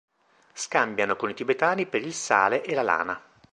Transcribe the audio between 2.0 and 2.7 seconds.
il sale